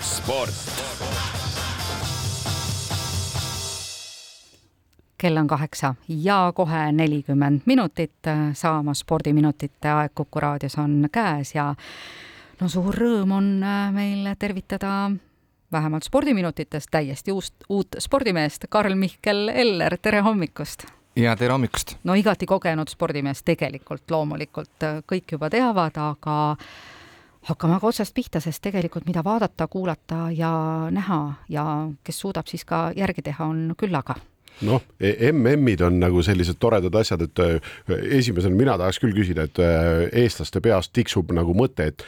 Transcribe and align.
sport. 0.00 0.54
kell 5.18 5.36
on 5.36 5.46
kaheksa 5.46 5.94
ja 6.08 6.52
kohe 6.54 6.92
nelikümmend 6.92 7.60
minutit 7.66 8.12
saamas 8.52 8.98
spordiminutite 8.98 9.88
aeg 9.88 10.12
Kuku 10.14 10.40
raadios 10.40 10.78
on 10.78 11.08
käes 11.12 11.54
ja 11.54 11.74
no 12.60 12.68
suur 12.68 12.94
rõõm 12.94 13.32
on 13.34 13.48
äh, 13.62 13.88
meil 13.92 14.28
tervitada 14.38 15.10
vähemalt 15.72 16.06
spordiminutites 16.06 16.86
täiesti 16.90 17.32
uust, 17.32 17.54
uut 17.68 17.98
spordimeest, 17.98 18.64
Karl-Mihkel 18.70 19.48
Eller, 19.48 19.98
tere 20.02 20.20
hommikust! 20.20 20.86
ja 21.16 21.36
tere 21.36 21.52
hommikust! 21.52 21.96
no 22.04 22.14
igati 22.14 22.46
kogenud 22.46 22.88
spordimees 22.88 23.42
tegelikult 23.42 24.10
loomulikult 24.10 24.86
kõik 25.06 25.34
juba 25.34 25.50
teavad, 25.50 25.98
aga 25.98 26.38
hakkame 27.48 27.78
aga 27.78 27.90
otsast 27.90 28.14
pihta, 28.14 28.40
sest 28.44 28.62
tegelikult 28.64 29.06
mida 29.08 29.22
vaadata, 29.24 29.68
kuulata 29.70 30.26
ja 30.34 30.50
näha 30.94 31.20
ja 31.48 31.64
kes 32.04 32.20
suudab 32.24 32.50
siis 32.50 32.64
ka 32.68 32.88
järgi 32.96 33.24
teha, 33.30 33.46
on 33.48 33.72
küllaga 33.78 34.18
noh, 34.66 34.82
MM-id 35.32 35.84
on 35.86 36.00
nagu 36.02 36.22
sellised 36.26 36.58
toredad 36.58 36.94
asjad, 36.98 37.22
et 37.28 37.42
äh, 37.44 37.76
esimesena 38.18 38.56
mina 38.58 38.74
tahaks 38.80 38.98
küll 38.98 39.14
küsida, 39.14 39.46
et 39.46 39.60
eestlaste 40.24 40.62
peas 40.64 40.90
tiksub 40.90 41.30
nagu 41.36 41.54
mõte, 41.54 41.92
et 41.92 42.02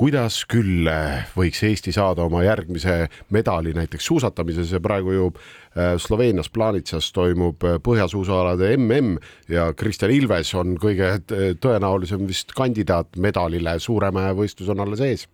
kuidas 0.00 0.44
küll 0.48 0.88
äh, 0.88 1.26
võiks 1.36 1.60
Eesti 1.66 1.92
saada 1.92 2.24
oma 2.24 2.40
järgmise 2.44 3.04
medali 3.34 3.74
näiteks 3.76 4.06
suusatamises 4.08 4.72
ja 4.72 4.80
praegu 4.80 5.12
ju 5.12 5.26
äh, 5.28 5.98
Sloveenias 6.00 6.48
Planitsas 6.52 7.10
toimub 7.12 7.66
äh, 7.68 7.76
põhjasuusaalade 7.84 8.70
MM 8.78 9.18
ja 9.52 9.66
Kristjan 9.76 10.14
Ilves 10.14 10.54
on 10.56 10.78
kõige 10.80 11.12
tõenäolisem 11.60 12.24
vist 12.28 12.54
kandidaat 12.56 13.18
medalile, 13.20 13.76
Suuremäe 13.80 14.32
võistlus 14.38 14.70
on 14.72 14.80
alles 14.80 15.02
ees. 15.04 15.26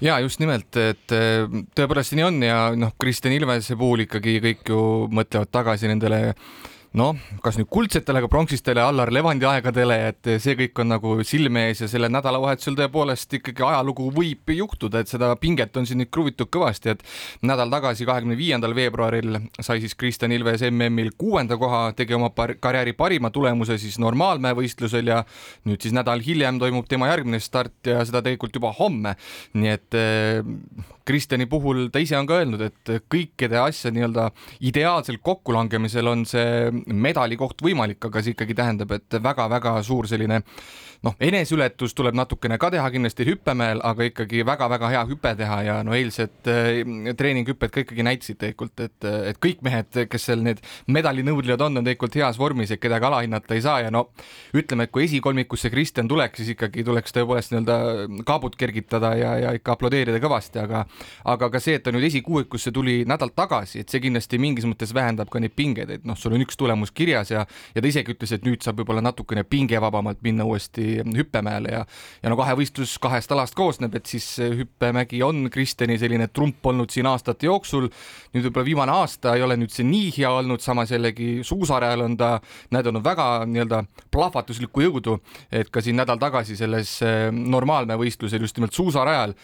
ja 0.00 0.16
just 0.24 0.40
nimelt, 0.40 0.76
et 0.80 1.12
tõepoolest 1.76 2.16
nii 2.16 2.24
on 2.24 2.40
ja 2.46 2.60
noh, 2.76 2.94
Kristjan 3.00 3.36
Ilvese 3.36 3.76
puhul 3.76 4.06
ikkagi 4.06 4.38
kõik 4.44 4.72
ju 4.72 4.80
mõtlevad 5.12 5.52
tagasi 5.52 5.92
nendele 5.92 6.22
noh, 6.96 7.16
kas 7.44 7.58
nüüd 7.60 7.68
kuldsetele, 7.72 8.22
aga 8.22 8.28
pronksistele 8.32 8.80
Allar 8.80 9.10
Levandi 9.12 9.46
aegadele, 9.48 9.96
et 10.10 10.30
see 10.42 10.56
kõik 10.58 10.80
on 10.80 10.90
nagu 10.94 11.12
silme 11.28 11.66
ees 11.68 11.82
ja 11.84 11.88
sellel 11.90 12.12
nädalavahetusel 12.14 12.78
tõepoolest 12.78 13.36
ikkagi 13.38 13.64
ajalugu 13.66 14.08
võib 14.16 14.52
juhtuda, 14.56 15.02
et 15.02 15.12
seda 15.12 15.32
pinget 15.40 15.76
on 15.76 15.88
siin 15.88 16.00
nüüd 16.00 16.10
kruvitud 16.14 16.48
kõvasti, 16.52 16.94
et 16.94 17.04
nädal 17.46 17.72
tagasi, 17.72 18.08
kahekümne 18.08 18.38
viiendal 18.38 18.74
veebruaril 18.76 19.40
sai 19.60 19.82
siis 19.84 19.96
Kristjan 19.98 20.32
Ilves 20.32 20.64
MM-il 20.70 21.12
kuuenda 21.20 21.60
koha, 21.60 21.90
tegi 21.98 22.16
oma 22.16 22.32
par 22.32 22.56
karjääri 22.60 22.96
parima 22.96 23.30
tulemuse 23.34 23.76
siis 23.82 24.00
normaalmäe 24.02 24.56
võistlusel 24.56 25.12
ja 25.12 25.22
nüüd 25.68 25.84
siis 25.84 25.94
nädal 25.96 26.24
hiljem 26.24 26.60
toimub 26.62 26.88
tema 26.88 27.10
järgmine 27.12 27.40
start 27.44 27.92
ja 27.92 28.00
seda 28.08 28.24
tegelikult 28.24 28.56
juba 28.56 28.72
homme. 28.78 29.16
nii 29.56 29.72
et 29.72 29.94
Kristjani 31.06 31.46
puhul 31.46 31.86
ta 31.94 32.00
ise 32.02 32.16
on 32.18 32.26
ka 32.26 32.40
öelnud, 32.40 32.62
et 32.66 32.90
kõikide 33.12 33.60
asja 33.62 33.92
nii-öelda 33.94 34.30
ideaalselt 34.66 35.22
kokkulangemisel 35.22 36.08
on 36.10 36.24
see 36.26 36.72
medalikoht 36.92 37.62
võimalik, 37.62 38.00
aga 38.08 38.22
see 38.22 38.34
ikkagi 38.36 38.56
tähendab, 38.56 38.92
et 38.96 39.18
väga-väga 39.22 39.76
suur 39.86 40.08
selline 40.10 40.42
noh, 41.06 41.16
eneseületus 41.22 41.94
tuleb 41.96 42.16
natukene 42.18 42.58
ka 42.60 42.70
teha 42.74 42.86
kindlasti 42.92 43.26
hüppemäel, 43.28 43.80
aga 43.86 44.08
ikkagi 44.10 44.42
väga-väga 44.46 44.90
hea 44.92 45.02
hüpe 45.10 45.32
teha 45.38 45.58
ja 45.66 45.76
no 45.86 45.94
eilsed 45.96 46.50
äh, 46.50 47.14
treeninghüpped 47.18 47.72
ka 47.74 47.84
ikkagi 47.84 48.06
näitasid 48.06 48.40
tegelikult, 48.42 48.84
et, 48.84 49.08
et 49.32 49.40
kõik 49.42 49.62
mehed, 49.66 50.02
kes 50.10 50.28
seal 50.30 50.42
need 50.44 50.62
medalinõudlijad 50.92 51.62
on, 51.66 51.80
on 51.80 51.86
tegelikult 51.86 52.18
heas 52.20 52.40
vormis, 52.40 52.72
et 52.74 52.82
kedagi 52.82 53.08
alahinnata 53.08 53.56
ei 53.56 53.64
saa 53.64 53.80
ja 53.86 53.92
no 53.94 54.08
ütleme, 54.56 54.86
et 54.86 54.94
kui 54.94 55.06
esikolmikusse 55.06 55.70
Kristjan 55.72 56.08
tuleks, 56.10 56.40
siis 56.40 56.54
ikkagi 56.56 56.84
tuleks 56.86 57.14
tõepoolest 57.16 57.54
nii-öelda 57.54 57.78
kaabut 58.28 58.58
kergitada 58.58 59.14
ja, 59.18 59.34
ja 59.42 59.54
ikka 59.56 59.76
aplodeerida 59.76 60.20
kõvasti, 60.22 60.62
aga 60.62 60.84
aga 61.26 61.50
ka 61.52 61.62
see, 61.62 61.78
et 61.78 61.86
ta 61.86 61.94
nüüd 61.94 62.06
esikuuikusse 62.08 62.72
tuli 62.74 62.98
nädal 63.08 63.32
tagasi, 63.36 63.82
et 63.82 63.92
see 63.92 64.02
kindlasti 64.04 64.40
mingis 64.42 64.66
mõttes 64.68 64.94
vähendab 64.96 65.30
ka 65.32 65.42
neid 65.42 65.54
pingeid, 65.56 65.92
et 65.98 66.06
noh, 66.08 66.18
sul 66.18 66.34
on 66.36 66.44
üks 66.44 66.58
tulemus 66.58 66.92
kirjas 66.96 67.32
ja 67.32 67.46
ja 67.74 67.82
ta 67.82 67.88
isegi 67.88 68.14
ütles, 68.14 68.32
et 68.34 68.46
nüüd 68.46 68.64
saab 68.64 68.80
võib-olla 68.80 69.02
natukene 69.04 69.44
pingevabamalt 69.48 70.22
minna 70.26 70.46
uuesti 70.48 70.95
hüppemäele 71.04 71.72
ja 71.72 71.82
ja 72.22 72.30
no 72.30 72.36
kahevõistlus 72.38 72.96
kahest 73.02 73.32
alast 73.32 73.54
koosneb, 73.56 73.94
et 73.98 74.06
siis 74.06 74.26
hüppemägi 74.40 75.22
on 75.22 75.46
Kristjani 75.52 75.98
selline 75.98 76.28
trump 76.28 76.66
olnud 76.66 76.90
siin 76.90 77.06
aastate 77.06 77.46
jooksul. 77.46 77.88
nüüd 78.34 78.48
võib-olla 78.48 78.66
viimane 78.66 78.92
aasta 78.92 79.34
ei 79.36 79.42
ole 79.42 79.56
nüüd 79.56 79.72
see 79.72 79.86
nii 79.86 80.10
hea 80.18 80.30
olnud, 80.30 80.60
samas 80.60 80.90
jällegi 80.90 81.40
suusarajal 81.46 82.06
on 82.06 82.16
ta 82.16 82.40
näidanud 82.70 83.04
väga 83.04 83.46
nii-öelda 83.46 83.84
plahvatuslikku 84.10 84.84
jõudu, 84.86 85.18
et 85.52 85.70
ka 85.70 85.80
siin 85.80 85.96
nädal 85.96 86.18
tagasi 86.18 86.56
selles 86.56 86.98
eh, 87.02 87.30
normaalmäe 87.32 87.96
võistlusel 88.00 88.44
just 88.44 88.58
nimelt 88.58 88.74
suusarajal 88.74 89.34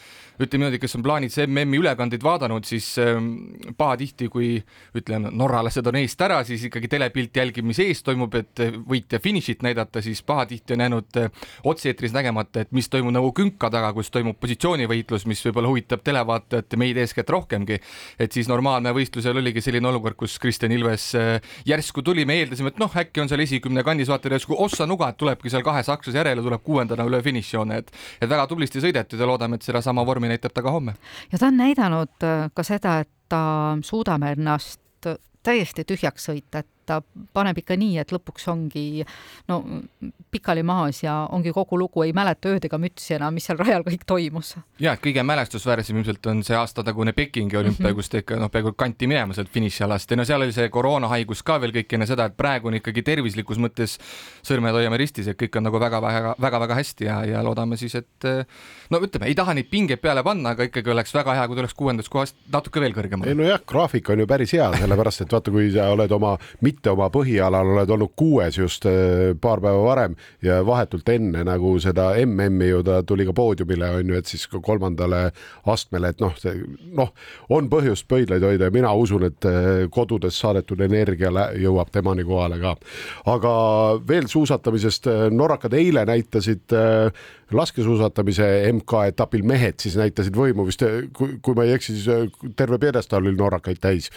ütleme 0.40 0.64
niimoodi, 0.64 0.80
kes 0.80 0.96
on 0.96 1.04
plaanid 1.04 1.34
MM-i 1.44 1.80
ülekandeid 1.80 2.22
vaadanud, 2.24 2.64
siis 2.66 2.86
ähm, 3.02 3.32
pahatihti, 3.78 4.28
kui 4.32 4.54
ütleme, 4.98 5.32
norralased 5.38 5.86
on 5.88 5.98
eest 6.00 6.24
ära, 6.24 6.40
siis 6.46 6.66
ikkagi 6.68 6.90
telepilt 6.92 7.36
jälgib, 7.36 7.66
mis 7.68 7.80
ees 7.82 8.02
toimub, 8.06 8.34
et 8.38 8.64
võitja 8.88 9.20
finišit 9.22 9.64
näidata, 9.66 10.02
siis 10.04 10.22
pahatihti 10.26 10.76
on 10.76 10.84
jäänud 10.86 11.20
äh, 11.20 11.31
otse-eetris 11.64 12.14
nägemata, 12.14 12.64
et 12.64 12.72
mis 12.72 12.88
toimub 12.92 13.14
nagu 13.14 13.32
künka 13.36 13.70
taga, 13.72 13.92
kus 13.96 14.10
toimub 14.12 14.38
positsioonivõitlus, 14.42 15.26
mis 15.30 15.42
võib-olla 15.46 15.70
huvitab 15.72 16.02
televaatajat 16.04 16.72
ja 16.72 16.80
meid 16.80 17.00
eeskätt 17.02 17.30
rohkemgi. 17.30 17.78
et 18.18 18.32
siis 18.32 18.48
normaalne 18.48 18.92
võistlusel 18.92 19.36
oligi 19.36 19.60
selline 19.60 19.88
olukord, 19.88 20.16
kus 20.16 20.38
Kristjan 20.38 20.72
Ilves 20.72 21.14
äh, 21.14 21.40
järsku 21.66 22.02
tuli, 22.02 22.24
me 22.24 22.38
eeldasime, 22.40 22.72
et 22.72 22.78
noh, 22.82 22.92
äkki 22.96 23.20
on 23.20 23.28
seal 23.28 23.40
esikümne 23.40 23.82
kandis, 23.82 24.08
vaata 24.08 24.32
järsku 24.32 24.56
ossa 24.58 24.86
nuga, 24.86 25.08
et 25.12 25.20
tulebki 25.20 25.50
seal 25.50 25.64
kahe 25.66 25.82
sakslase 25.86 26.18
järele, 26.18 26.42
tuleb 26.42 26.62
kuuendana 26.62 27.06
üle 27.08 27.22
finišijoone, 27.22 27.78
et 27.82 27.92
et 28.20 28.30
väga 28.30 28.46
tublisti 28.46 28.80
sõidetud 28.82 29.20
ja 29.20 29.26
loodame, 29.26 29.56
et 29.56 29.66
sedasama 29.66 30.04
vormi 30.06 30.30
näitab 30.30 30.54
ta 30.54 30.62
ka 30.62 30.70
homme. 30.70 30.94
ja 31.32 31.38
ta 31.38 31.50
on 31.50 31.56
näidanud 31.56 32.28
äh, 32.28 32.48
ka 32.54 32.66
seda, 32.66 33.00
et 33.00 33.10
ta 33.28 33.78
suudab 33.82 34.22
ennast 34.28 34.80
täiesti 35.42 35.84
tühjaks 35.86 36.28
sõita, 36.28 36.62
et 36.62 36.68
ta 36.86 37.00
paneb 37.32 37.58
ikka 37.62 37.76
nii, 37.78 37.98
et 38.02 38.12
lõpuks 38.14 38.48
ongi 38.52 39.04
no 39.48 39.60
pikali 40.32 40.64
maas 40.66 41.02
ja 41.02 41.26
ongi 41.32 41.52
kogu 41.54 41.78
lugu, 41.78 42.04
ei 42.06 42.14
mäleta 42.16 42.52
ööd 42.52 42.66
ega 42.68 42.78
mütsi 42.80 43.16
enam, 43.16 43.34
mis 43.36 43.46
seal 43.48 43.60
rajal 43.60 43.84
kõik 43.86 44.06
toimus. 44.06 44.54
ja, 44.80 44.94
et 44.94 45.02
kõige 45.04 45.24
mälestusväärsem 45.26 46.00
ilmselt 46.00 46.26
on 46.32 46.42
see 46.46 46.56
aastatagune 46.56 47.12
Pekingi 47.12 47.56
olümpia 47.56 47.86
mm, 47.86 47.90
-hmm. 47.90 47.96
kus 47.96 48.08
ta 48.08 48.22
ikka 48.22 48.36
noh, 48.40 48.50
peaaegu 48.50 48.72
kanti 48.72 49.06
minema 49.06 49.34
sealt 49.34 49.50
finišialast 49.52 50.10
ja 50.10 50.16
no 50.16 50.24
seal 50.24 50.42
oli 50.42 50.52
see 50.52 50.68
koroonahaigus 50.68 51.42
ka 51.42 51.60
veel 51.60 51.72
kõik 51.72 51.94
enne 51.94 52.06
seda, 52.06 52.26
et 52.30 52.36
praegu 52.36 52.68
on 52.68 52.78
ikkagi 52.80 53.02
tervislikus 53.02 53.58
mõttes 53.58 53.98
sõrmed 54.42 54.72
hoiame 54.72 54.96
ristis, 54.96 55.28
et 55.28 55.38
kõik 55.38 55.56
on 55.58 55.68
nagu 55.68 55.80
väga-väga-väga-väga 55.80 56.74
hästi 56.80 57.04
ja, 57.04 57.24
ja 57.24 57.42
loodame 57.44 57.76
siis, 57.76 57.94
et 57.94 58.28
no 58.90 59.00
ütleme, 59.02 59.28
ei 59.30 59.34
taha 59.38 59.54
neid 59.54 59.68
pingeid 59.70 60.00
peale 60.02 60.22
panna, 60.26 60.54
aga 60.56 60.66
ikkagi 60.68 60.90
oleks 60.90 61.14
väga 61.14 61.36
hea, 61.38 61.46
kui 61.48 61.58
tuleks 61.58 61.76
kuuendast 61.78 62.12
kohast 62.12 62.36
natuke 62.52 62.80
veel 62.82 62.94
kõrgemale. 62.96 63.32
ei 63.32 63.38
nojah, 63.38 63.62
graafik 63.68 64.10
on 64.12 64.24
ju 64.24 64.28
päris 64.30 64.54
hea, 64.56 64.68
sellepärast 64.82 65.24
et 65.26 65.32
vaata, 65.32 65.54
kui 65.54 65.70
sa 65.74 65.90
oled 65.94 66.12
oma 66.12 66.34
mitte 66.72 66.92
oma 66.92 67.08
põhialal 67.12 67.74
oled 67.74 67.90
olnud 67.92 68.12
kuues 68.18 68.58
just 68.58 68.86
äh, 68.88 69.32
paar 69.40 69.60
päeva 69.62 69.82
varem 69.84 70.16
ja 70.44 70.60
vahetult 70.66 71.08
enne 71.12 71.44
nagu 71.46 71.74
seda 71.82 72.12
MM-i 72.24 72.70
ju 72.70 72.82
ta 72.86 73.00
tuli 73.06 73.26
ka 73.28 73.34
poodiumile 73.36 73.90
on 73.98 74.12
ju, 74.12 74.18
et 74.18 74.30
siis 74.30 74.46
ka 74.50 74.60
kolmandale 74.64 75.24
astmele, 75.70 76.12
et 76.12 76.22
noh, 76.22 76.36
noh, 76.98 77.12
on 77.52 77.68
põhjust 77.72 78.08
pöidlaid 78.10 78.44
hoida 78.46 78.70
ja 78.70 78.74
mina 78.74 78.92
usun, 78.96 79.26
et 79.28 79.48
äh, 79.48 79.84
kodudes 79.92 80.38
saadetud 80.40 80.80
energia 80.84 81.32
jõuab 81.60 81.92
temani 81.92 82.24
kohale 82.26 82.60
ka. 82.62 82.76
aga 83.32 83.52
veel 84.08 84.30
suusatamisest, 84.30 85.10
äh, 85.12 85.26
norrakad 85.32 85.74
eile 85.76 86.06
näitasid 86.08 86.72
laskesuusatamise 87.52 88.46
MK-etapil 88.72 89.44
mehed 89.46 89.82
siis 89.82 89.98
näitasid 90.00 90.36
võimu 90.36 90.64
vist, 90.68 90.84
kui, 91.16 91.36
kui 91.42 91.58
ma 91.58 91.66
ei 91.68 91.76
eksi, 91.76 91.98
siis 91.98 92.56
terve 92.56 92.80
pjedestaal 92.82 93.26
oli 93.26 93.36
norrakaid 93.36 93.80
täis 93.82 94.08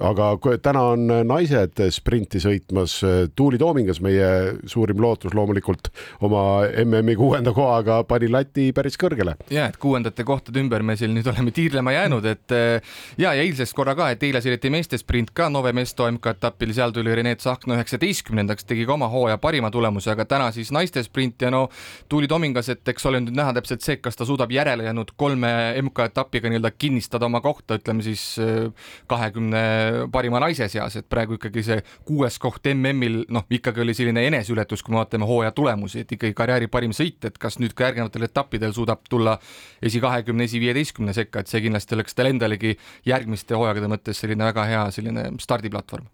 aga 0.00 0.32
täna 0.62 0.82
on 0.94 1.06
naised 1.28 1.78
sprinti 1.94 2.40
sõitmas. 2.42 2.98
Tuuli 3.38 3.58
Toomingas, 3.58 4.00
meie 4.02 4.56
suurim 4.66 4.98
lootus 5.02 5.34
loomulikult 5.36 5.90
oma 6.26 6.66
MM-i 6.82 7.14
kuuenda 7.18 7.52
kohaga 7.54 8.00
pani 8.08 8.28
lati 8.32 8.72
päris 8.74 8.98
kõrgele. 8.98 9.36
ja 9.50 9.68
et 9.70 9.76
kuuendate 9.76 10.24
kohtade 10.24 10.60
ümber 10.60 10.82
me 10.82 10.96
siin 10.98 11.14
nüüd 11.14 11.28
oleme 11.30 11.52
tiirlema 11.54 11.92
jäänud, 11.94 12.26
et 12.26 12.54
eh, 12.54 12.80
ja, 13.18 13.32
ja 13.34 13.42
eilsest 13.42 13.76
korra 13.76 13.94
ka, 13.94 14.10
et 14.10 14.22
eile 14.26 14.42
sõideti 14.42 14.70
meeste 14.74 14.98
sprint 14.98 15.30
ka 15.36 15.48
Nove 15.52 15.72
Mesto 15.76 16.08
MK-etapil, 16.10 16.74
seal 16.74 16.94
tuli 16.96 17.14
Rene 17.14 17.36
Tsahkna 17.38 17.78
üheksateistkümnendaks, 17.78 18.66
tegi 18.66 18.86
ka 18.88 18.96
oma 18.96 19.08
hooaja 19.12 19.38
parima 19.38 19.70
tulemuse, 19.70 20.10
aga 20.10 20.26
täna 20.26 20.50
siis 20.56 20.72
naiste 20.74 21.02
sprint 21.06 21.46
ja 21.46 21.52
no 21.54 21.66
Tuuli 22.08 22.28
Toomingas, 22.28 22.72
et 22.74 22.88
eks 22.88 23.06
ole 23.06 23.22
nüüd 23.22 23.38
näha 23.38 23.54
täpselt 23.56 23.86
see, 23.86 24.00
kas 24.02 24.18
ta 24.18 24.26
suudab 24.26 24.50
järele 24.50 24.88
jäänud 24.88 25.14
kolme 25.16 25.52
MK-etapiga 25.82 26.50
nii-öelda 26.50 26.74
kinnistada 26.74 27.30
oma 27.30 27.40
kohta, 27.44 27.78
ütleme 27.78 28.02
siis 28.06 28.26
eh, 28.42 28.66
kahekümne 29.06 29.64
parima 30.12 30.40
naise 30.42 30.68
seas, 30.72 30.98
et 31.00 31.08
praegu 31.08 31.38
ikkagi 31.38 31.62
see 31.66 31.78
kuues 32.08 32.38
koht 32.42 32.68
MM-il 32.72 33.22
noh, 33.32 33.46
ikkagi 33.50 33.84
oli 33.84 33.94
selline 33.96 34.26
eneseületus, 34.30 34.82
kui 34.82 34.94
me 34.94 35.00
vaatame 35.02 35.28
hooaja 35.28 35.54
tulemusi, 35.56 36.04
et 36.04 36.16
ikkagi 36.16 36.36
karjääri 36.36 36.70
parim 36.72 36.94
sõit, 36.96 37.22
et 37.28 37.38
kas 37.38 37.60
nüüd 37.62 37.76
ka 37.76 37.90
järgnevatel 37.90 38.28
etappidel 38.28 38.74
suudab 38.76 39.06
tulla 39.10 39.38
esi 39.82 40.02
kahekümne, 40.02 40.48
esi 40.48 40.60
viieteistkümne 40.62 41.16
sekka, 41.16 41.42
et 41.42 41.52
see 41.52 41.64
kindlasti 41.64 41.98
oleks 41.98 42.16
tal 42.16 42.30
endalegi 42.32 42.76
järgmiste 43.06 43.56
hooaegade 43.58 43.90
mõttes 43.90 44.22
selline 44.22 44.48
väga 44.50 44.68
hea 44.70 44.84
selline 44.94 45.30
stardiplatvorm 45.42 46.06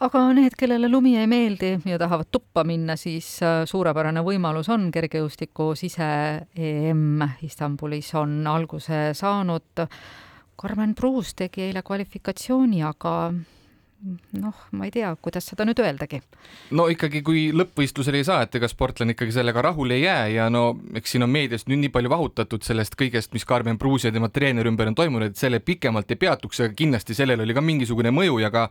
aga 0.00 0.22
need, 0.36 0.56
kellele 0.58 0.88
lumi 0.88 1.14
ei 1.20 1.28
meeldi 1.28 1.74
ja 1.88 1.98
tahavad 2.00 2.30
tuppa 2.32 2.64
minna, 2.64 2.96
siis 2.96 3.28
äh, 3.44 3.62
suurepärane 3.68 4.22
võimalus 4.24 4.70
on, 4.72 4.88
kergejõustiku 4.94 5.74
sise-EM 5.78 7.26
Istanbulis 7.46 8.12
on 8.18 8.40
alguse 8.48 9.10
saanud. 9.16 9.86
Karmen 10.60 10.92
Pruus 10.92 11.32
tegi 11.32 11.62
eile 11.64 11.80
kvalifikatsiooni, 11.80 12.82
aga 12.84 13.14
noh, 14.40 14.54
ma 14.72 14.86
ei 14.88 14.92
tea, 14.94 15.10
kuidas 15.20 15.44
seda 15.50 15.64
nüüd 15.68 15.80
öeldagi. 15.82 16.20
no 16.76 16.86
ikkagi, 16.88 17.20
kui 17.24 17.50
lõppvõistlusele 17.52 18.20
ei 18.20 18.24
saa, 18.24 18.44
et 18.46 18.54
ega 18.56 18.68
sportlane 18.70 19.12
ikkagi 19.12 19.34
sellega 19.34 19.62
rahule 19.62 19.98
ei 19.98 20.04
jää 20.06 20.26
ja 20.34 20.48
no 20.52 20.62
eks 20.96 21.14
siin 21.14 21.26
on 21.26 21.32
meedias 21.32 21.66
nüüd 21.68 21.82
nii 21.84 21.92
palju 21.92 22.12
vahutatud 22.12 22.64
sellest 22.64 22.96
kõigest, 23.00 23.34
mis 23.36 23.44
Karmen 23.44 23.78
Pruusi 23.78 24.08
ja 24.08 24.14
tema 24.14 24.30
treeneri 24.32 24.70
ümber 24.72 24.88
on 24.88 24.96
toimunud, 24.96 25.30
et 25.30 25.40
selle 25.40 25.60
pikemalt 25.60 26.10
ei 26.10 26.20
peatuks, 26.20 26.62
aga 26.64 26.76
kindlasti 26.76 27.16
sellel 27.18 27.44
oli 27.44 27.56
ka 27.56 27.64
mingisugune 27.64 28.12
mõju 28.14 28.40
ja 28.40 28.50
ka 28.54 28.66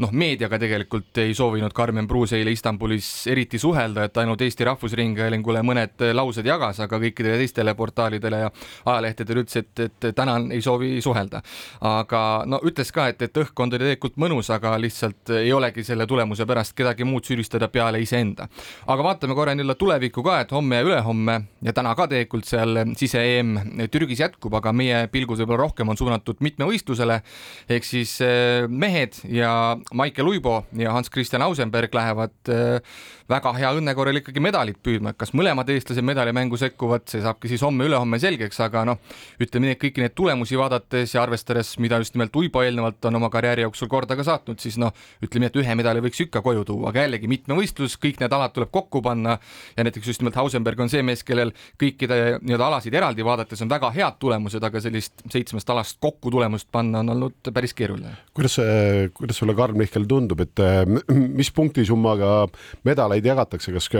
noh, 0.00 0.14
meediaga 0.16 0.58
tegelikult 0.62 1.20
ei 1.20 1.34
soovinud 1.36 1.76
Karmen 1.76 2.08
Pruus 2.08 2.32
eile 2.36 2.54
Istanbulis 2.54 3.10
eriti 3.30 3.60
suhelda, 3.60 4.08
et 4.08 4.22
ainult 4.22 4.40
Eesti 4.46 4.64
Rahvusringhäälingule 4.70 5.64
mõned 5.66 6.06
laused 6.16 6.46
jagas, 6.46 6.80
aga 6.80 7.02
kõikidele 7.04 7.36
teistele 7.42 7.76
portaalidele 7.76 8.44
ja 8.46 8.50
ajalehtedele 8.86 9.44
ütles, 9.44 9.60
et, 9.60 9.84
et 9.86 10.10
täna 10.16 10.38
ei 10.50 10.62
soovi 10.64 10.96
suhelda. 11.04 11.42
aga 11.80 12.24
no 12.46 12.60
ütles 12.64 12.92
ka, 12.94 13.10
et, 13.12 13.22
et 13.22 13.44
õhkkond 13.44 13.76
oli 13.76 13.84
tegelikult 13.84 14.16
mõnus, 14.20 14.50
aga 14.54 14.69
aga 14.70 14.78
lihtsalt 14.80 15.32
ei 15.40 15.52
olegi 15.52 15.84
selle 15.86 16.06
tulemuse 16.06 16.46
pärast 16.46 16.76
kedagi 16.78 17.04
muud 17.08 17.26
süüdistada 17.26 17.68
peale 17.72 18.00
iseenda. 18.02 18.46
aga 18.86 19.04
vaatame 19.04 19.34
korra 19.34 19.54
nii-öelda 19.54 19.76
tulevikku 19.78 20.22
ka, 20.22 20.40
et 20.44 20.54
homme 20.54 20.80
ja 20.80 20.86
ülehomme 20.86 21.36
ja 21.66 21.74
täna 21.76 21.94
ka 21.98 22.06
tegelikult 22.10 22.46
seal 22.48 22.84
sise-EM 22.96 23.56
Türgis 23.90 24.22
jätkub, 24.22 24.54
aga 24.54 24.72
meie 24.72 25.06
pilgud 25.12 25.40
võib-olla 25.42 25.66
rohkem 25.66 25.90
on 25.90 25.98
suunatud 25.98 26.40
mitmevõistlusele 26.44 27.20
ehk 27.68 27.86
siis 27.86 28.16
eh, 28.24 28.66
mehed 28.68 29.18
ja 29.28 29.76
Maicel 29.94 30.30
Uibo 30.30 30.64
ja 30.78 30.94
Hans-Christian 30.94 31.42
Ausenberg 31.42 31.94
lähevad 31.94 32.52
eh, 32.52 32.78
väga 33.30 33.52
hea 33.54 33.70
õnne 33.78 33.94
korral 33.94 34.18
ikkagi 34.20 34.42
medalit 34.42 34.78
püüdma, 34.82 35.12
et 35.12 35.18
kas 35.20 35.32
mõlemad 35.36 35.68
eestlased 35.70 36.04
medalimängu 36.06 36.58
sekkuvad, 36.60 37.06
see 37.10 37.22
saabki 37.22 37.50
siis 37.50 37.62
homme-ülehomme 37.64 38.18
selgeks, 38.22 38.58
aga 38.64 38.84
noh, 38.88 38.98
ütleme 39.42 39.68
nii, 39.68 39.76
et 39.76 39.82
kõiki 39.82 40.02
neid 40.02 40.16
tulemusi 40.18 40.58
vaadates 40.58 41.14
ja 41.14 41.22
arvestades, 41.22 41.76
mida 41.82 42.00
just 42.02 42.16
nimelt 42.16 42.36
Uibo 42.36 42.64
eelnevalt 42.66 43.06
on 43.10 43.20
oma 43.20 43.30
karjääri 43.32 43.66
jooksul 43.66 43.90
korda 43.92 44.18
ka 44.18 44.26
saatnud, 44.26 44.59
siis 44.62 44.78
noh, 44.80 44.94
ütleme 45.24 45.46
nii, 45.46 45.52
et 45.52 45.60
ühe 45.62 45.76
medali 45.78 46.02
võiks 46.04 46.22
ikka 46.26 46.42
koju 46.44 46.64
tuua, 46.68 46.90
aga 46.90 47.06
jällegi 47.06 47.30
mitmevõistlus, 47.30 47.96
kõik 48.00 48.20
need 48.22 48.34
alad 48.36 48.54
tuleb 48.56 48.72
kokku 48.74 49.02
panna 49.04 49.36
ja 49.76 49.86
näiteks 49.86 50.12
just 50.12 50.24
nimelt 50.24 50.38
Hausenberg 50.38 50.80
on 50.80 50.92
see 50.92 51.02
mees, 51.06 51.24
kellel 51.26 51.52
kõikide 51.80 52.40
nii-öelda 52.40 52.68
alasid 52.68 52.94
eraldi 52.96 53.26
vaadates 53.26 53.64
on 53.64 53.72
väga 53.72 53.92
head 53.96 54.18
tulemused, 54.22 54.64
aga 54.64 54.82
sellist 54.82 55.24
seitsmest 55.32 55.70
alast 55.72 55.98
kokku 56.02 56.32
tulemust 56.32 56.68
panna 56.72 57.04
on 57.04 57.14
olnud 57.16 57.52
päris 57.54 57.74
keeruline. 57.76 58.16
kuidas 58.36 58.58
kuidas 59.14 59.40
sulle, 59.40 59.54
Karl 59.54 59.76
Mihkel, 59.78 60.06
tundub, 60.08 60.40
et 60.44 60.62
mis 61.40 61.50
punktisummaga 61.54 62.46
medaleid 62.88 63.26
jagatakse, 63.26 63.72
kas 63.74 63.90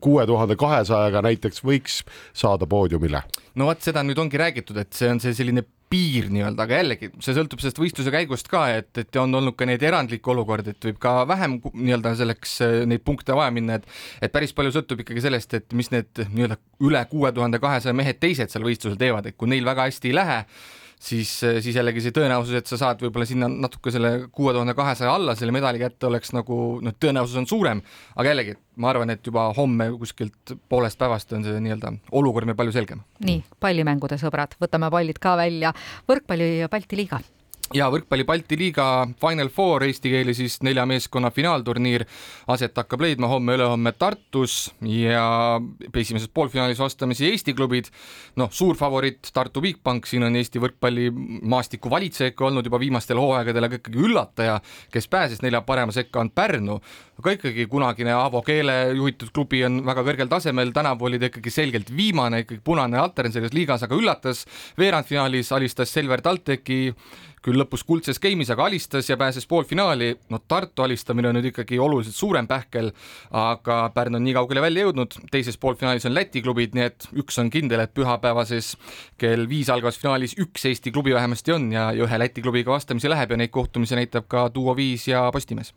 kuue 0.00 0.26
tuhande 0.26 0.56
kahesajaga 0.60 1.22
näiteks 1.26 1.64
võiks 1.66 2.02
saada 2.36 2.68
poodiumile? 2.70 3.22
no 3.56 3.70
vot, 3.70 3.80
seda 3.84 4.04
nüüd 4.06 4.18
ongi 4.20 4.40
räägitud, 4.40 4.78
et 4.80 4.92
see 4.96 5.10
on 5.10 5.22
see 5.22 5.34
selline 5.36 5.64
piir 5.90 6.30
nii-öelda, 6.34 6.64
aga 6.66 6.80
jällegi 6.80 7.10
see 7.22 7.34
sõltub 7.36 7.60
sellest 7.62 7.78
võistluse 7.78 8.12
käigust 8.14 8.48
ka, 8.50 8.64
et, 8.80 8.90
et 8.98 9.18
on 9.22 9.38
olnud 9.38 9.54
ka 9.58 9.68
neid 9.68 9.82
erandlikke 9.86 10.32
olukordi, 10.32 10.74
et 10.74 10.88
võib 10.88 10.98
ka 11.02 11.20
vähem 11.28 11.58
nii-öelda 11.72 12.14
selleks 12.18 12.56
äh, 12.66 12.78
neid 12.90 13.04
punkte 13.06 13.36
vaja 13.38 13.54
minna, 13.54 13.78
et 13.78 14.26
et 14.26 14.34
päris 14.34 14.54
palju 14.56 14.74
sõltub 14.74 15.04
ikkagi 15.04 15.22
sellest, 15.28 15.54
et 15.58 15.76
mis 15.78 15.92
need 15.94 16.24
nii-öelda 16.24 16.58
üle 16.86 17.04
kuue 17.10 17.30
tuhande 17.36 17.62
kahesaja 17.62 17.94
mehed 17.96 18.18
teised 18.22 18.50
seal 18.52 18.66
võistlusel 18.66 18.98
teevad, 19.00 19.30
et 19.30 19.38
kui 19.38 19.50
neil 19.52 19.66
väga 19.66 19.86
hästi 19.86 20.10
ei 20.10 20.18
lähe, 20.18 20.40
siis, 21.00 21.30
siis 21.40 21.76
jällegi 21.76 22.02
see 22.04 22.14
tõenäosus, 22.16 22.56
et 22.58 22.70
sa 22.70 22.78
saad 22.80 23.02
võib-olla 23.04 23.26
sinna 23.28 23.48
natuke 23.50 23.92
selle 23.94 24.12
kuue 24.34 24.54
tuhande 24.56 24.74
kahesaja 24.78 25.14
alla 25.14 25.36
selle 25.38 25.54
medali 25.54 25.80
kätte, 25.82 26.08
oleks 26.08 26.32
nagu 26.36 26.58
noh, 26.84 26.96
tõenäosus 27.00 27.38
on 27.40 27.48
suurem, 27.50 27.82
aga 28.16 28.32
jällegi, 28.32 28.56
ma 28.82 28.90
arvan, 28.92 29.12
et 29.14 29.26
juba 29.26 29.48
homme 29.56 29.90
kuskilt 30.00 30.56
poolest 30.70 30.98
päevast 31.00 31.32
on 31.36 31.46
see 31.46 31.62
nii-öelda 31.66 31.94
olukord 32.16 32.48
meil 32.48 32.58
palju 32.58 32.76
selgem. 32.76 33.04
nii, 33.26 33.42
pallimängude 33.60 34.18
sõbrad, 34.20 34.58
võtame 34.62 34.90
pallid 34.92 35.22
ka 35.22 35.36
välja, 35.38 35.74
võrkpalli 36.08 36.52
Balti 36.70 36.98
liiga 36.98 37.20
ja 37.74 37.88
võrkpalli 37.90 38.24
Balti 38.26 38.56
liiga 38.58 39.06
Final 39.20 39.48
Four, 39.50 39.82
eesti 39.86 40.10
keeli 40.12 40.34
siis 40.36 40.60
nelja 40.62 40.84
meeskonna 40.86 41.32
finaalturniir 41.34 42.04
aset 42.52 42.76
hakkab 42.78 43.02
leidma 43.02 43.30
homme-ülehomme 43.30 43.92
Tartus 43.98 44.70
ja 44.86 45.58
esimeses 45.90 46.30
poolfinaalis 46.34 46.78
vastamisi 46.78 47.26
Eesti 47.30 47.54
klubid. 47.54 47.90
noh, 48.36 48.50
suur 48.52 48.76
favoriit 48.76 49.30
Tartu 49.34 49.60
Bigbank, 49.60 50.06
siin 50.06 50.22
on 50.28 50.36
Eesti 50.36 50.62
võrkpallimaastiku 50.62 51.90
valitseja 51.90 52.30
ikka 52.30 52.46
olnud 52.46 52.66
juba 52.66 52.78
viimastel 52.78 53.18
hooaegadel, 53.18 53.64
aga 53.64 53.80
ikkagi 53.80 53.98
üllataja, 53.98 54.60
kes 54.92 55.08
pääses 55.08 55.42
nelja 55.42 55.62
parema 55.66 55.92
sekka, 55.92 56.20
on 56.20 56.30
Pärnu. 56.30 56.80
aga 57.18 57.32
ikkagi 57.32 57.66
kunagine 57.66 58.12
Aavo 58.12 58.42
Keele 58.42 58.92
juhitud 58.94 59.32
klubi 59.34 59.64
on 59.64 59.80
väga 59.86 60.04
kõrgel 60.04 60.28
tasemel, 60.28 60.70
tänavu 60.72 61.08
oli 61.08 61.18
ta 61.18 61.30
ikkagi 61.32 61.50
selgelt 61.50 61.90
viimane, 61.96 62.44
ikkagi 62.44 62.60
punane 62.64 62.98
altern 62.98 63.32
selles 63.32 63.52
liigas, 63.52 63.82
aga 63.82 63.96
üllatas. 63.96 64.46
veerandfinaalis 64.78 65.52
alistas 65.52 65.92
Selver 65.92 66.20
TalTechi 66.20 66.94
küll 67.44 67.60
lõpus 67.60 67.84
kuldses 67.86 68.20
game'is, 68.22 68.50
aga 68.52 68.66
alistas 68.66 69.10
ja 69.10 69.16
pääses 69.16 69.46
poolfinaali. 69.46 70.16
no 70.30 70.40
Tartu 70.48 70.82
alistamine 70.82 71.28
on 71.30 71.38
nüüd 71.38 71.50
ikkagi 71.52 71.78
oluliselt 71.78 72.16
suurem 72.16 72.48
pähkel, 72.50 72.92
aga 73.30 73.78
Pärnu 73.94 74.20
on 74.20 74.26
nii 74.26 74.36
kaugele 74.36 74.64
välja 74.64 74.86
jõudnud, 74.86 75.18
teises 75.30 75.58
poolfinaalis 75.62 76.06
on 76.08 76.14
Läti 76.14 76.42
klubid, 76.42 76.74
nii 76.74 76.86
et 76.90 77.08
üks 77.22 77.38
on 77.42 77.50
kindel, 77.50 77.84
et 77.84 77.94
pühapäevases 77.94 78.74
kell 79.18 79.48
viis 79.48 79.70
algavas 79.70 80.00
finaalis 80.02 80.36
üks 80.42 80.66
Eesti 80.66 80.92
klubi 80.92 81.14
vähemasti 81.14 81.54
on 81.56 81.70
ja, 81.72 81.90
ühe 81.94 82.18
Läti 82.18 82.42
klubiga 82.42 82.74
vastamisi 82.74 83.10
läheb 83.10 83.34
ja 83.34 83.42
neid 83.42 83.54
kohtumisi 83.54 83.98
näitab 83.98 84.28
ka 84.28 84.48
Duo 84.54 84.76
viis 84.76 85.08
ja 85.08 85.28
Postimees 85.32 85.74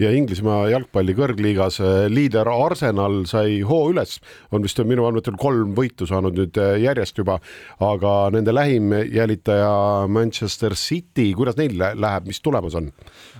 ja 0.00 0.10
Inglismaa 0.16 0.66
jalgpalli 0.72 1.12
kõrgliigas 1.16 1.78
äh, 1.84 2.06
liider 2.12 2.48
Arsenal 2.48 3.24
sai 3.28 3.60
hoo 3.66 3.90
üles, 3.92 4.16
on 4.54 4.64
vist 4.64 4.80
minu 4.88 5.04
andmetel 5.08 5.36
kolm 5.40 5.74
võitu 5.76 6.08
saanud 6.08 6.36
nüüd 6.36 6.56
äh, 6.60 6.76
järjest 6.80 7.20
juba, 7.20 7.38
aga 7.84 8.14
nende 8.32 8.54
lähim 8.56 8.94
jälitaja 9.12 10.06
Manchester 10.08 10.76
City, 10.78 11.30
kuidas 11.36 11.58
neil 11.60 11.76
läheb, 11.76 12.28
mis 12.30 12.40
tulemus 12.44 12.78
on? 12.78 12.90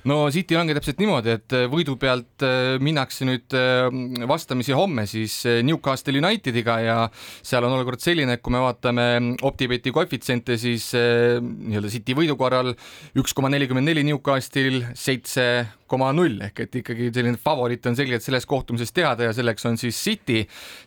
no 0.06 0.18
City 0.32 0.58
ongi 0.58 0.76
täpselt 0.76 1.00
niimoodi, 1.00 1.36
et 1.38 1.56
äh, 1.56 1.64
võidu 1.72 1.96
pealt 2.00 2.44
minnakse 2.84 3.26
nüüd 3.26 3.54
vastamisi 4.28 4.74
homme 4.76 5.06
siis 5.08 5.38
Newcastle 5.64 6.20
Unitediga 6.20 6.76
ja 6.84 6.98
seal 7.14 7.64
on 7.64 7.76
olukord 7.78 8.04
selline, 8.04 8.36
et 8.36 8.44
kui 8.44 8.52
me 8.52 8.60
vaatame 8.62 9.06
Optibeti 9.46 9.92
koefitsiente, 9.94 10.58
siis 10.60 10.90
nii-öelda 10.92 11.90
City 11.92 12.16
võidu 12.16 12.36
korral 12.38 12.74
üks 13.16 13.34
koma 13.36 13.50
nelikümmend 13.52 13.88
neli 13.88 14.04
Newcastle, 14.06 14.84
seitse 14.98 15.46
koma 15.90 16.12
null 16.16 16.40
ehk 16.46 16.64
et 16.66 16.78
ikkagi 16.82 17.10
selline 17.14 17.38
favoriit 17.40 17.86
on 17.88 17.96
selgelt 17.98 18.24
selles 18.24 18.46
kohtumises 18.48 18.92
teada 18.94 19.28
ja 19.28 19.34
selleks 19.36 19.66
on 19.68 19.78
siis 19.80 19.98
City 20.02 20.42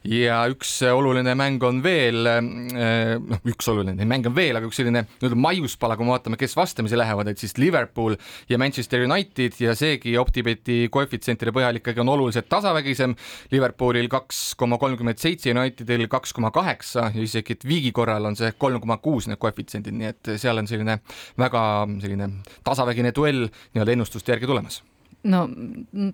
ja 0.08 0.42
üks 0.52 0.80
oluline 0.90 1.36
mäng 1.40 1.64
on 1.66 1.82
veel, 1.84 2.28
eh, 2.28 3.16
noh, 3.20 3.42
üks 3.50 3.70
oluline 3.72 4.08
mäng 4.10 4.28
on 4.30 4.36
veel, 4.36 4.60
aga 4.60 4.70
üks 4.70 4.80
selline 4.82 5.06
nii-öelda 5.08 5.40
maiuspala, 5.40 5.98
kui 5.98 6.08
me 6.08 6.16
vaatame, 6.16 6.40
kes 6.40 6.56
vastamisi 6.58 6.98
lähevad, 7.00 7.32
et 7.32 7.42
siis 7.42 7.56
Liverpool 7.60 8.18
ja 8.50 8.60
Manchester 8.62 9.04
United 9.06 9.60
ja 9.64 9.76
seegi 9.78 10.18
Optibeti 10.20 10.82
koefitsientide 10.92 11.54
põhjal 11.56 11.80
ikkagi 11.80 12.04
on 12.04 12.14
oluliselt 12.16 12.50
tasavägisem. 12.52 13.16
Liverpoolil 13.54 14.10
kaks 14.12 14.54
koma 14.60 14.80
kolmkümmend 14.82 15.22
seitse, 15.22 15.54
Unitedil 15.54 16.08
kaks 16.12 16.34
koma 16.36 16.52
kaheksa 16.56 17.10
ja 17.16 17.24
isegi 17.24 17.58
viigi 17.68 17.94
korral 17.96 18.30
on 18.30 18.38
see 18.40 18.52
kolm 18.58 18.82
koma 18.84 19.00
kuus 19.04 19.30
need 19.30 19.40
koefitsiendid, 19.42 19.96
nii 19.96 20.12
et 20.14 20.34
seal 20.42 20.62
on 20.62 20.70
selline 20.70 21.00
väga 21.40 21.64
selline 22.00 22.30
tasavägine 22.68 23.14
duell 23.16 23.48
nii-öelda 23.48 23.98
ennustuste 23.98 24.36
järgi 24.36 24.50
tulemas 24.50 24.84
no 25.24 25.50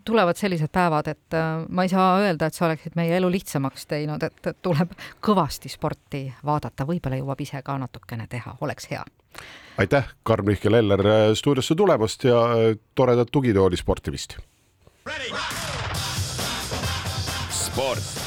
tulevad 0.05 0.37
sellised 0.37 0.71
päevad, 0.73 1.07
et 1.07 1.37
äh, 1.37 1.65
ma 1.69 1.85
ei 1.85 1.89
saa 1.89 2.19
öelda, 2.23 2.47
et 2.47 2.57
sa 2.57 2.65
oleksid 2.65 2.95
meie 2.97 3.17
elu 3.17 3.29
lihtsamaks 3.31 3.85
teinud, 3.91 4.23
et 4.23 4.49
tuleb 4.65 4.95
kõvasti 5.25 5.69
sporti 5.69 6.25
vaadata, 6.45 6.87
võib-olla 6.87 7.19
jõuab 7.21 7.45
ise 7.45 7.61
ka 7.65 7.77
natukene 7.81 8.27
teha, 8.29 8.57
oleks 8.61 8.89
hea. 8.91 9.03
aitäh, 9.77 10.09
Karl-Mihkel 10.23 10.73
Eller 10.73 11.07
äh, 11.07 11.31
stuudiosse 11.33 11.75
tulemast 11.75 12.23
ja 12.23 12.41
äh, 12.51 12.77
toredat 12.95 13.31
tugitooli 13.31 13.77
sportimist. 13.77 14.37
sport 17.51 18.24